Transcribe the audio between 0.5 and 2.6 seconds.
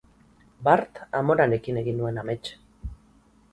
Bart amonarekin egin nuen amets.